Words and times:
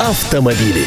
Автомобили. 0.00 0.86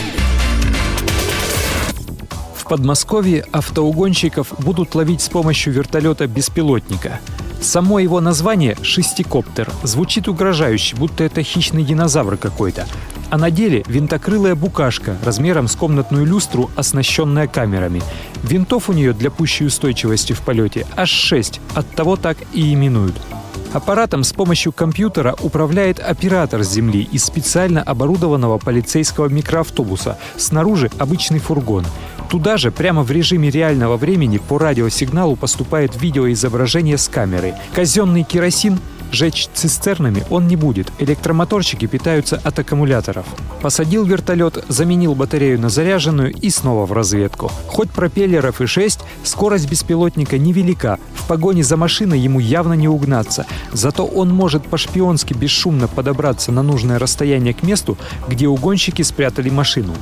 В 2.55 2.63
Подмосковье 2.63 3.46
автоугонщиков 3.51 4.51
будут 4.58 4.96
ловить 4.96 5.21
с 5.21 5.29
помощью 5.29 5.71
вертолета-беспилотника. 5.71 7.19
Само 7.61 7.99
его 7.99 8.20
название 8.21 8.75
«шестикоптер» 8.81 9.70
звучит 9.84 10.27
угрожающе, 10.27 10.95
будто 10.95 11.23
это 11.23 11.43
хищный 11.43 11.84
динозавр 11.84 12.38
какой-то. 12.38 12.88
А 13.29 13.38
на 13.38 13.52
деле 13.52 13.84
винтокрылая 13.86 14.55
букашка 14.55 15.16
размером 15.23 15.68
с 15.68 15.75
комнатную 15.75 16.25
люстру, 16.25 16.71
оснащенная 16.75 17.45
камерами. 17.45 18.02
Винтов 18.41 18.89
у 18.89 18.93
нее 18.93 19.14
для 19.14 19.30
пущей 19.30 19.68
устойчивости 19.68 20.34
в 20.34 20.41
полете 20.41 20.88
аж 20.95 21.11
шесть, 21.11 21.61
от 21.75 21.88
того 21.91 22.16
так 22.16 22.38
и 22.52 22.73
именуют. 22.73 23.16
Аппаратом 23.74 24.24
с 24.24 24.34
помощью 24.34 24.72
компьютера 24.72 25.36
управляет 25.42 26.00
оператор 26.00 26.64
с 26.64 26.72
земли 26.72 27.08
из 27.12 27.24
специально 27.24 27.82
оборудованного 27.82 28.58
полицейского 28.60 29.28
микроавтобуса. 29.28 30.18
Снаружи 30.38 30.92
обычный 31.00 31.39
фургон. 31.39 31.86
Туда 32.30 32.58
же 32.58 32.71
прямо 32.71 33.03
в 33.03 33.11
режиме 33.11 33.49
реального 33.49 33.97
времени 33.97 34.38
по 34.38 34.58
радиосигналу 34.58 35.35
поступает 35.35 35.99
видеоизображение 36.02 36.97
с 36.97 37.08
камеры. 37.08 37.55
Казенный 37.73 38.23
керосин 38.23 38.80
Жечь 39.13 39.47
цистернами 39.53 40.23
он 40.31 40.47
не 40.47 40.55
будет, 40.55 40.91
электромоторчики 40.97 41.85
питаются 41.85 42.41
от 42.44 42.58
аккумуляторов. 42.58 43.27
Посадил 43.61 44.05
вертолет, 44.05 44.66
заменил 44.70 45.13
батарею 45.13 45.61
на 45.61 45.70
заряженную 45.70 46.33
и 46.33 46.49
снова 46.49 46.88
в 46.88 46.94
разведку. 46.94 47.52
Хоть 47.67 47.91
пропеллеров 47.91 48.59
и 48.59 48.66
6, 48.66 49.02
скорость 49.23 49.70
беспилотника 49.70 50.39
невелика, 50.39 50.97
в 51.23 51.27
погоне 51.27 51.63
за 51.63 51.77
машиной 51.77 52.19
ему 52.19 52.39
явно 52.39 52.73
не 52.73 52.87
угнаться. 52.87 53.45
Зато 53.71 54.05
он 54.05 54.29
может 54.29 54.63
по-шпионски 54.63 55.33
бесшумно 55.33 55.87
подобраться 55.87 56.51
на 56.51 56.63
нужное 56.63 56.99
расстояние 56.99 57.53
к 57.53 57.63
месту, 57.63 57.97
где 58.27 58.47
угонщики 58.47 59.03
спрятали 59.03 59.49
машину. 59.49 59.93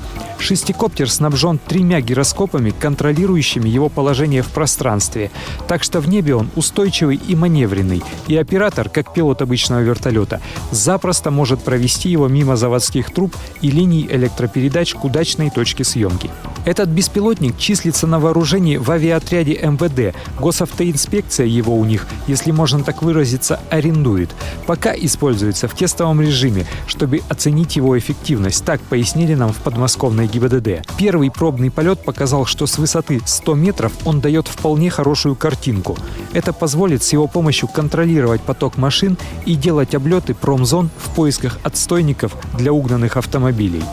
Шестикоптер 0.42 1.10
снабжен 1.10 1.60
тремя 1.60 2.02
гироскопами, 2.02 2.72
контролирующими 2.72 3.70
его 3.70 3.90
положение 3.90 4.42
в 4.42 4.48
пространстве. 4.48 5.30
Так 5.68 5.84
что 5.84 6.00
в 6.02 6.10
небе 6.10 6.34
он 6.34 6.50
устойчивый 6.56 7.16
и 7.16 7.36
маневренный, 7.36 8.02
и 8.28 8.36
оператор, 8.36 8.90
как 8.90 9.14
пилот 9.14 9.44
обычного 9.44 9.82
вертолета, 9.82 10.42
запросто 10.72 11.30
может 11.30 11.62
провести 11.62 12.10
его 12.10 12.28
мимо 12.28 12.56
заводских 12.56 13.12
труб 13.12 13.36
и 13.62 13.70
линий 13.70 14.08
электропередач 14.10 14.96
к 14.96 15.06
удачной 15.06 15.52
точке 15.52 15.84
съемки. 15.84 16.32
Этот 16.66 16.90
беспилотник 16.90 17.58
числится 17.58 18.08
на 18.08 18.20
вооружении 18.20 18.78
в 18.78 18.90
авиаотряде 18.90 19.54
МВД. 19.54 20.16
Госавтоинспекция 20.40 21.46
его 21.46 21.78
у 21.78 21.86
них, 21.86 22.08
если 22.28 22.52
можно 22.52 22.84
так 22.84 23.04
выразиться, 23.04 23.60
арендует. 23.70 24.30
Пока 24.66 24.94
используется 24.96 25.68
в 25.68 25.76
тестовом 25.76 26.22
режиме, 26.22 26.66
чтобы 26.88 27.22
оценить 27.30 27.76
его 27.76 27.98
эффективность. 27.98 28.64
Так 28.64 28.82
пояснили 28.82 29.34
нам 29.34 29.54
в 29.54 29.58
подмосковной 29.58 30.28
ГИБДД. 30.32 30.86
Первый 30.98 31.30
пробный 31.30 31.70
полет 31.70 32.04
показал, 32.04 32.46
что 32.46 32.66
с 32.66 32.78
высоты 32.78 33.22
100 33.24 33.56
метров 33.56 33.92
он 34.06 34.22
дает 34.22 34.48
вполне 34.48 34.90
хорошую 34.90 35.36
картинку. 35.36 35.98
Это 36.34 36.54
позволит 36.54 37.04
с 37.04 37.14
его 37.14 37.28
помощью 37.28 37.68
контролировать 37.68 38.42
поток 38.42 38.78
машин 38.78 39.18
и 39.46 39.56
делать 39.56 39.94
облеты 39.94 40.34
промзон 40.34 40.90
в 40.98 41.14
поисках 41.16 41.60
отстойников 41.64 42.36
для 42.58 42.72
угнанных 42.74 43.18
автомобилей. 43.18 43.84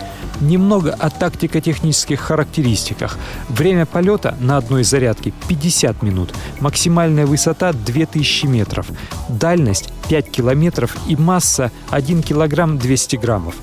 Немного 0.41 0.93
о 0.93 1.11
тактико-технических 1.11 2.21
характеристиках. 2.21 3.19
Время 3.49 3.87
полета 3.87 4.37
на 4.39 4.57
одной 4.57 4.85
зарядке 4.85 5.33
50 5.49 6.03
минут. 6.03 6.33
Максимальная 6.61 7.27
высота 7.27 7.73
2000 7.73 8.47
метров. 8.47 8.87
Дальность 9.29 9.93
5 10.09 10.31
километров 10.31 10.97
и 11.09 11.17
масса 11.17 11.73
1 11.91 12.23
килограмм 12.23 12.79
200 12.79 13.17
граммов. 13.17 13.57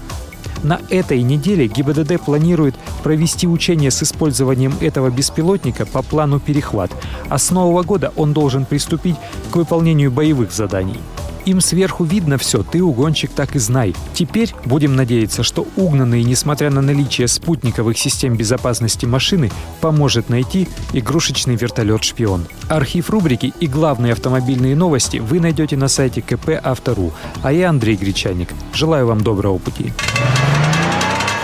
На 0.65 0.81
этой 0.89 1.21
неделе 1.21 1.67
ГИБДД 1.67 2.19
планирует 2.19 2.73
провести 3.03 3.45
учения 3.45 3.91
с 3.91 4.01
использованием 4.01 4.73
этого 4.81 5.11
беспилотника 5.11 5.85
по 5.85 6.01
плану 6.01 6.39
«Перехват», 6.39 6.89
а 7.29 7.37
с 7.37 7.51
Нового 7.51 7.83
года 7.83 8.11
он 8.15 8.33
должен 8.33 8.65
приступить 8.65 9.15
к 9.51 9.57
выполнению 9.57 10.09
боевых 10.09 10.51
заданий. 10.51 10.97
Им 11.45 11.61
сверху 11.61 12.03
видно 12.03 12.39
все, 12.39 12.63
ты, 12.63 12.81
угонщик, 12.81 13.29
так 13.29 13.55
и 13.55 13.59
знай. 13.59 13.93
Теперь 14.15 14.55
будем 14.65 14.95
надеяться, 14.95 15.43
что 15.43 15.67
угнанный, 15.75 16.23
несмотря 16.23 16.71
на 16.71 16.81
наличие 16.81 17.27
спутниковых 17.27 17.95
систем 17.99 18.35
безопасности 18.35 19.05
машины, 19.05 19.51
поможет 19.81 20.29
найти 20.29 20.67
игрушечный 20.93 21.55
вертолет-шпион. 21.55 22.47
Архив 22.69 23.11
рубрики 23.11 23.53
и 23.59 23.67
главные 23.67 24.13
автомобильные 24.13 24.75
новости 24.75 25.17
вы 25.17 25.39
найдете 25.39 25.77
на 25.77 25.89
сайте 25.89 26.23
КП 26.23 26.59
Автору. 26.63 27.13
А 27.43 27.51
я 27.51 27.69
Андрей 27.69 27.97
Гречаник. 27.97 28.49
Желаю 28.73 29.05
вам 29.05 29.21
доброго 29.21 29.59
пути. 29.59 29.93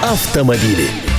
Автомобили. 0.02 1.11